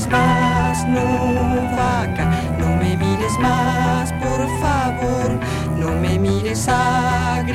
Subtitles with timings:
[0.00, 1.04] mires más, no
[1.76, 5.38] vaca, no me mires más, por favor,
[5.76, 7.52] no me mires agresiva,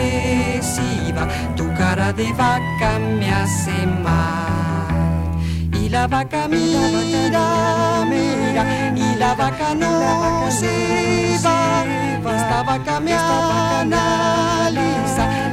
[1.55, 5.31] tu cara de vaca me hace mal.
[5.73, 11.83] Y la vaca mira, mira, y la vaca no se va,
[12.35, 13.93] esta vaca me analiza,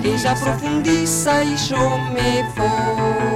[0.03, 3.33] ella profundiza y yo me voy.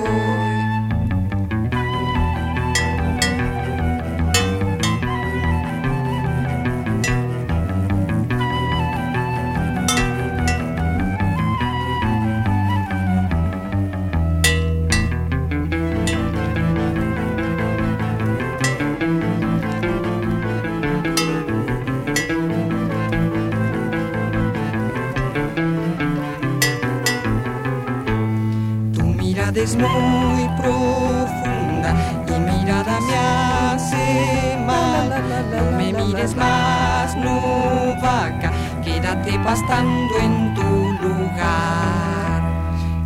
[29.66, 31.94] Es muy profunda
[32.28, 35.10] y mirada me hace mal.
[35.50, 38.52] No me mires más, no vaca,
[38.84, 42.42] quédate pastando en tu lugar.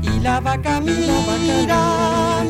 [0.03, 2.45] Y la vaca mira, mira,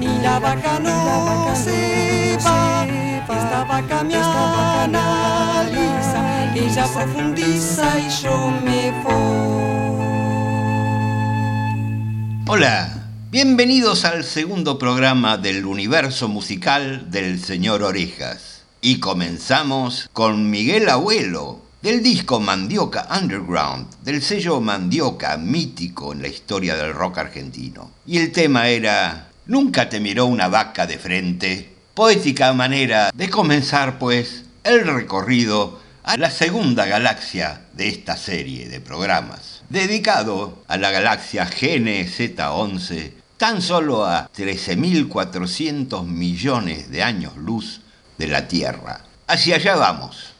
[0.00, 2.84] y la vaca no se va.
[2.84, 6.20] Esta vaca me analiza,
[6.52, 9.60] ella profundiza y yo me voy.
[12.48, 12.99] Hola,
[13.30, 18.62] bienvenidos al segundo programa del universo musical del señor Orejas.
[18.80, 26.28] Y comenzamos con Miguel Abuelo, del disco Mandioca Underground, del sello Mandioca mítico en la
[26.28, 27.92] historia del rock argentino.
[28.04, 31.72] Y el tema era Nunca te miró una vaca de frente.
[31.94, 38.80] Poética manera de comenzar pues el recorrido a la segunda galaxia de esta serie de
[38.80, 47.80] programas, dedicado a la galaxia GNZ11, tan solo a 13.400 millones de años luz
[48.18, 49.00] de la Tierra.
[49.26, 50.34] Hacia allá vamos.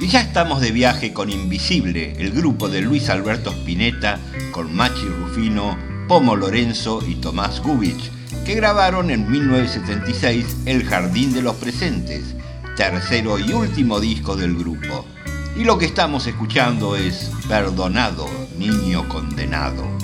[0.00, 4.18] Y ya estamos de viaje con Invisible, el grupo de Luis Alberto Spinetta,
[4.50, 8.12] con Machi Rufino, Pomo Lorenzo y Tomás Gubich,
[8.44, 12.36] que grabaron en 1976 El Jardín de los Presentes,
[12.76, 15.04] tercero y último disco del grupo.
[15.56, 19.95] Y lo que estamos escuchando es Perdonado, Niño Condenado.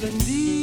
[0.00, 0.57] 70s.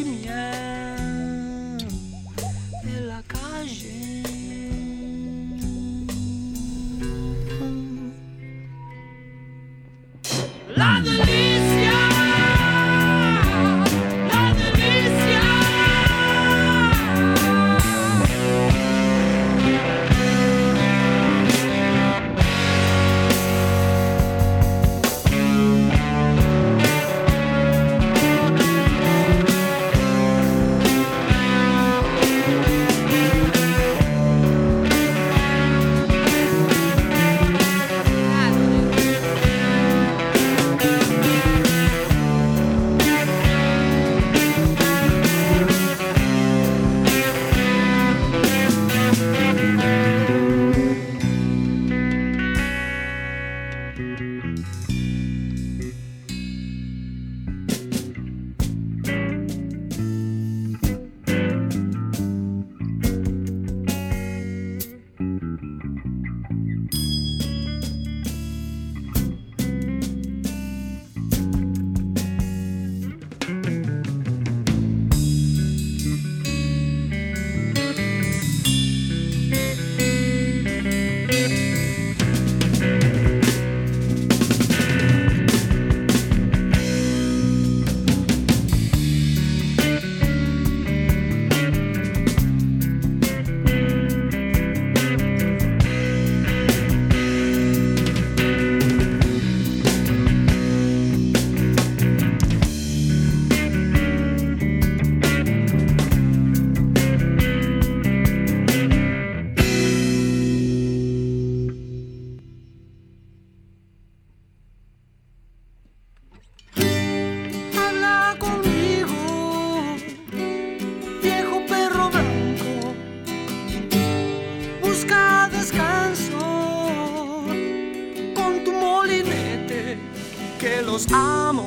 [130.85, 131.65] Los amos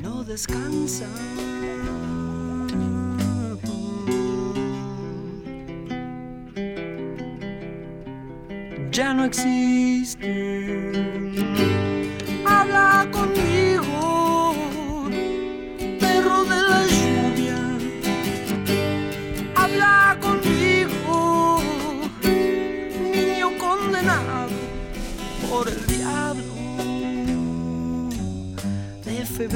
[0.00, 1.08] no descansan.
[8.92, 10.79] Ya no existen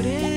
[0.01, 0.34] livre.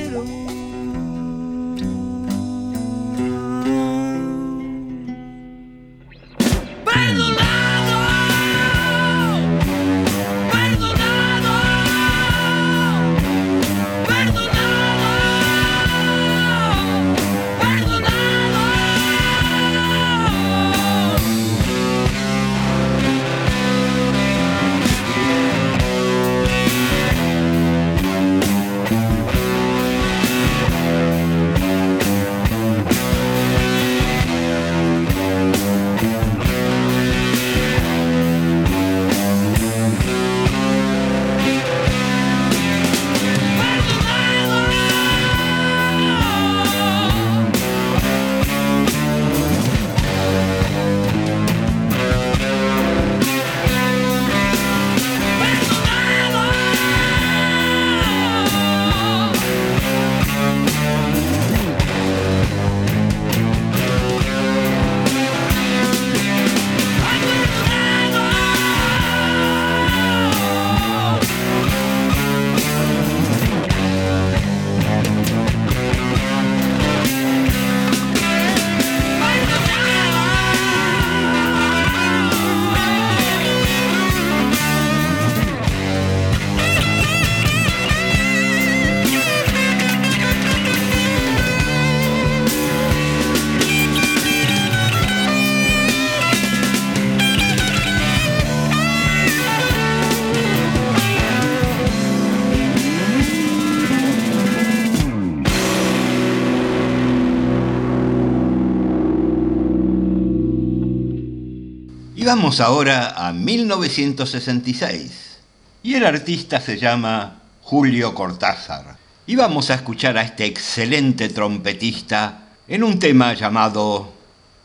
[112.28, 115.38] Vamos ahora a 1966.
[115.82, 118.98] Y el artista se llama Julio Cortázar.
[119.26, 124.12] Y vamos a escuchar a este excelente trompetista en un tema llamado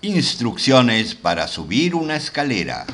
[0.01, 2.85] Instrucciones para subir una escalera.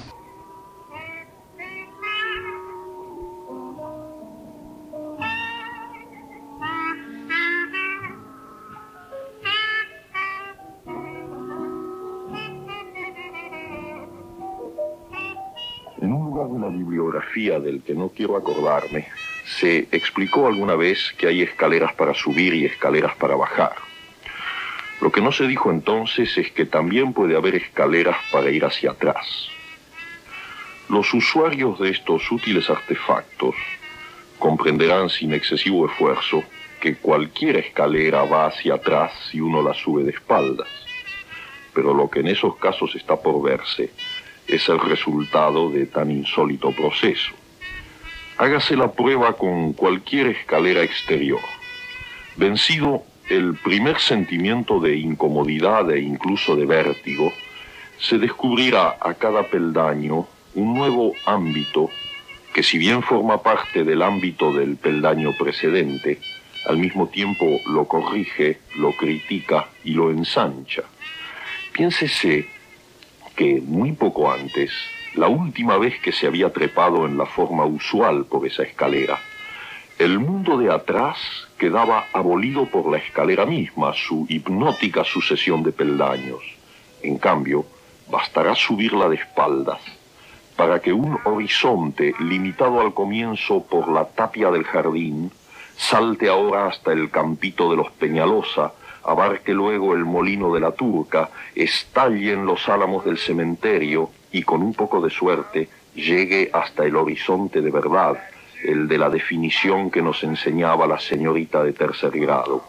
[17.48, 19.08] Del que no quiero acordarme,
[19.46, 23.76] se explicó alguna vez que hay escaleras para subir y escaleras para bajar.
[25.00, 28.92] Lo que no se dijo entonces es que también puede haber escaleras para ir hacia
[28.92, 29.50] atrás.
[30.90, 33.56] Los usuarios de estos útiles artefactos
[34.38, 36.44] comprenderán sin excesivo esfuerzo
[36.82, 40.68] que cualquier escalera va hacia atrás si uno la sube de espaldas.
[41.74, 43.92] Pero lo que en esos casos está por verse
[44.50, 47.32] es el resultado de tan insólito proceso.
[48.38, 51.42] Hágase la prueba con cualquier escalera exterior.
[52.36, 57.32] Vencido el primer sentimiento de incomodidad e incluso de vértigo,
[58.00, 60.26] se descubrirá a cada peldaño
[60.56, 61.90] un nuevo ámbito
[62.54, 66.20] que si bien forma parte del ámbito del peldaño precedente,
[66.66, 70.84] al mismo tiempo lo corrige, lo critica y lo ensancha.
[71.72, 72.48] Piénsese
[73.40, 74.70] que muy poco antes,
[75.16, 79.18] la última vez que se había trepado en la forma usual por esa escalera,
[79.98, 81.18] el mundo de atrás
[81.58, 86.42] quedaba abolido por la escalera misma, su hipnótica sucesión de peldaños.
[87.02, 87.66] En cambio,
[88.12, 89.80] bastará subirla de espaldas
[90.58, 95.32] para que un horizonte limitado al comienzo por la tapia del jardín
[95.78, 101.30] salte ahora hasta el campito de los Peñalosa, abarque luego el molino de la Turca,
[101.56, 106.96] estalle en los álamos del cementerio y con un poco de suerte llegue hasta el
[106.96, 108.18] horizonte de verdad,
[108.64, 112.64] el de la definición que nos enseñaba la señorita de tercer grado.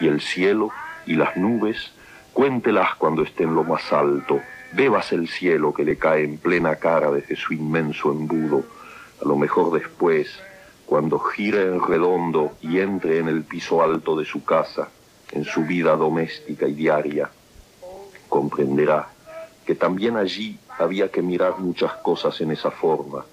[0.00, 0.70] Y el cielo
[1.06, 1.92] y las nubes,
[2.32, 4.40] cuéntelas cuando esté en lo más alto,
[4.72, 8.64] bebas el cielo que le cae en plena cara desde su inmenso embudo,
[9.22, 10.40] a lo mejor después,
[10.86, 14.88] cuando gire en redondo y entre en el piso alto de su casa,
[15.32, 17.30] en su vida doméstica y diaria,
[18.28, 19.08] comprenderá
[19.66, 23.24] que también allí había que mirar muchas cosas en esa forma,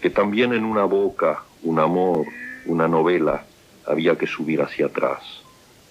[0.00, 2.24] que también en una boca, un amor,
[2.66, 3.44] una novela,
[3.86, 5.42] había que subir hacia atrás.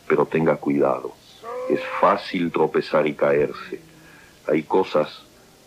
[0.08, 1.14] Pero tenga cuidado,
[1.70, 3.80] es fácil tropezar y caerse.
[4.48, 5.24] Hay cosas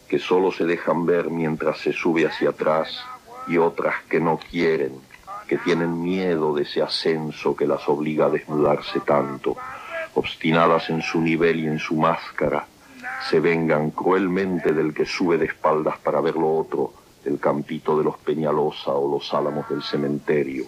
[0.08, 3.04] que solo se dejan ver mientras se sube hacia atrás
[3.46, 4.92] y otras que no quieren,
[5.46, 9.56] que tienen miedo de ese ascenso que las obliga a desnudarse tanto,
[10.18, 12.66] obstinadas en su nivel y en su máscara,
[13.30, 16.92] se vengan cruelmente del que sube de espaldas para ver lo otro,
[17.24, 20.64] el campito de los Peñalosa o los álamos del cementerio.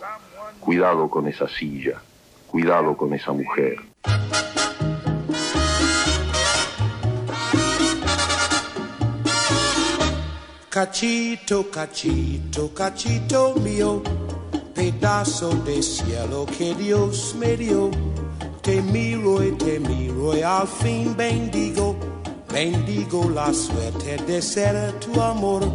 [0.61, 2.01] Cuidado con esa silla,
[2.47, 3.79] cuidado con esa mujer.
[10.69, 14.03] Cachito, cachito, cachito mío,
[14.75, 17.91] pedazo de cielo que Dios me dio.
[18.71, 21.97] Te miro y te miro y al fin bendigo,
[22.53, 25.69] bendigo la suerte de ser tu amor.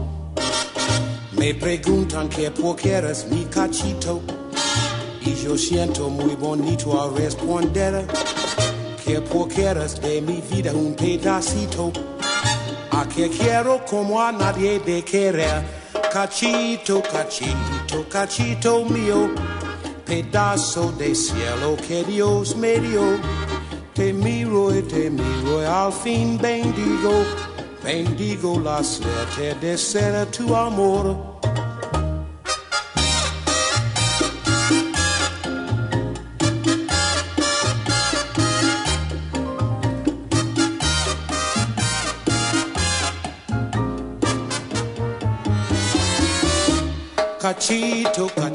[1.33, 4.21] Me preguntan que por qué eres mi cachito
[5.19, 8.07] y yo siento muy bonito al responder
[9.03, 11.91] que por qué eres de mi vida un pedacito
[12.91, 15.65] a que quiero como a nadie de querer.
[16.13, 19.31] Cachito, cachito, cachito mío,
[20.05, 23.19] pedazo de cielo que Dios me dio.
[23.93, 27.23] Te miro y te miro y al fin bendigo,
[27.83, 31.35] bendigo la suerte de ser tu amor.
[47.45, 48.54] Cachito, cachito,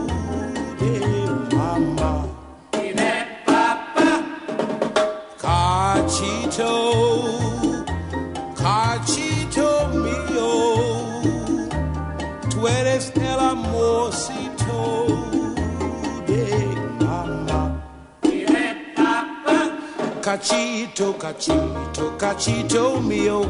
[20.41, 23.43] Cachito, cachito, cachito mío,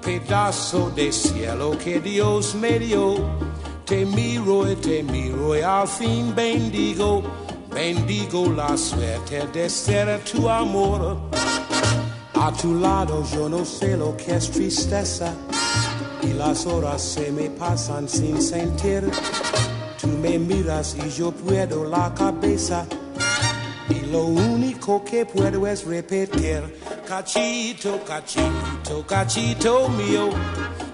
[0.00, 3.16] pedazo de cielo que Dios me dio.
[3.84, 7.24] Te miro y te miro y al fin bendigo,
[7.74, 11.18] bendigo la suerte de ser tu amor.
[12.34, 15.34] A tu lado yo no sé lo que es tristeza
[16.22, 19.10] y las horas se me pasan sin sentir.
[20.00, 22.86] Tú me miras y yo puedo la cabeza
[23.90, 26.62] Y lo único que puedo es repetir,
[27.06, 30.30] cachito, cachito, cachito mío,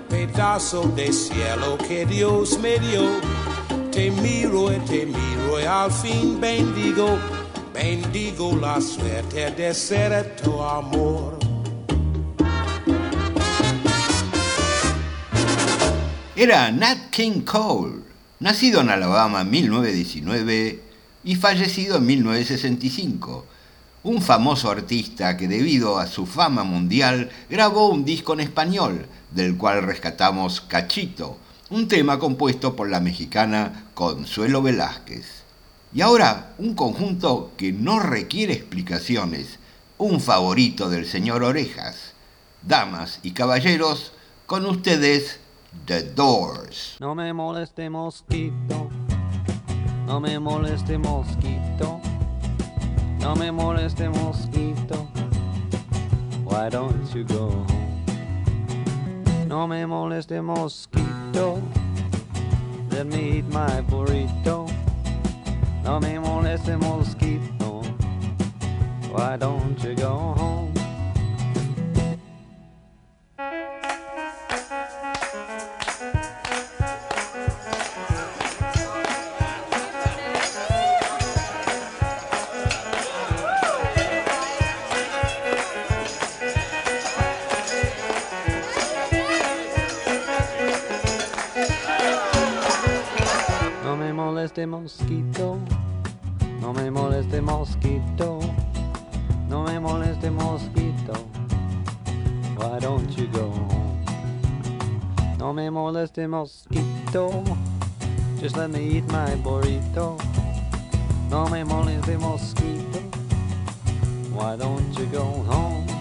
[0.08, 3.02] pedazo de cielo que Dios me dio.
[3.92, 7.18] Te miro y te miro al fin bendigo,
[7.74, 11.38] bendigo la suerte de ser tu amor.
[16.34, 18.02] Era Nat King Cole,
[18.40, 20.85] nacido en Alabama en 1919
[21.26, 23.44] y fallecido en 1965.
[24.04, 29.56] Un famoso artista que debido a su fama mundial grabó un disco en español, del
[29.56, 31.36] cual rescatamos Cachito,
[31.68, 35.42] un tema compuesto por la mexicana Consuelo Velázquez.
[35.92, 39.58] Y ahora un conjunto que no requiere explicaciones,
[39.98, 42.12] un favorito del señor Orejas.
[42.62, 44.12] Damas y caballeros,
[44.46, 45.40] con ustedes
[45.86, 46.96] The Doors.
[47.00, 47.90] No me moleste
[50.06, 52.00] no me moleste mosquito,
[53.18, 55.08] no me moleste mosquito.
[56.44, 58.04] Why don't you go home?
[59.48, 61.60] No me moleste mosquito,
[62.90, 64.70] let me eat my burrito.
[65.82, 67.82] No me moleste mosquito,
[69.10, 70.65] why don't you go home?
[94.56, 95.58] Moleste mosquito,
[96.60, 98.40] no me moleste mosquito,
[99.48, 101.12] no me moleste mosquito.
[102.56, 104.04] Why don't you go home?
[105.38, 107.44] No me moleste mosquito,
[108.40, 110.16] just let me eat my burrito.
[111.28, 113.00] No me moleste mosquito,
[114.32, 115.95] why don't you go home?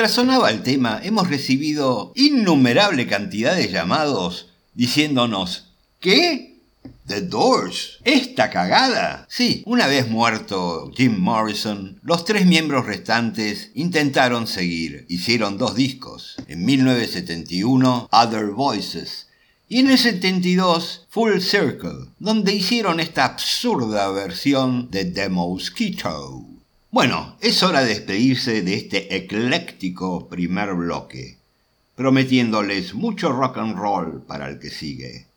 [0.00, 6.56] Mientras sonaba el tema, hemos recibido innumerable cantidad de llamados diciéndonos ¿Qué?
[7.06, 7.98] The Doors.
[8.04, 9.26] ¿Esta cagada?
[9.28, 15.04] Sí, una vez muerto Jim Morrison, los tres miembros restantes intentaron seguir.
[15.10, 16.36] Hicieron dos discos.
[16.48, 19.26] En 1971, Other Voices.
[19.68, 26.46] Y en el 72, Full Circle, donde hicieron esta absurda versión de The Mosquito.
[26.92, 31.38] Bueno, es hora de despedirse de este ecléctico primer bloque,
[31.94, 35.28] prometiéndoles mucho rock and roll para el que sigue.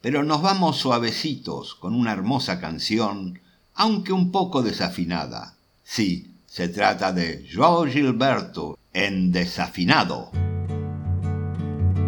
[0.00, 3.38] Pero nos vamos suavecitos con una hermosa canción,
[3.74, 5.54] aunque un poco desafinada.
[5.84, 10.32] Sí, se trata de João Gilberto en Desafinado.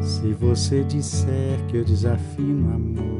[0.03, 3.19] Se você disser que eu desafino amor,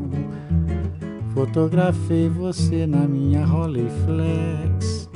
[1.33, 5.09] Fotografei você na minha Rolleiflex.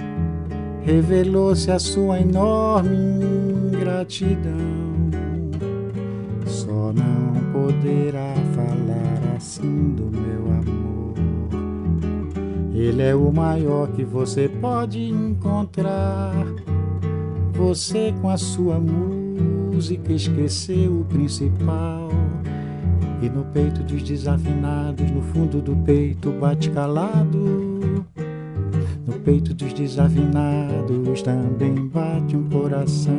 [0.82, 4.54] Revelou-se a sua enorme ingratidão.
[6.46, 11.16] Só não poderá falar assim do meu amor.
[12.74, 16.34] Ele é o maior que você pode encontrar.
[17.54, 22.10] Você com a sua música esqueceu o principal.
[23.26, 28.06] E no peito dos desafinados, no fundo do peito bate calado.
[29.04, 33.16] No peito dos desafinados também bate um coração.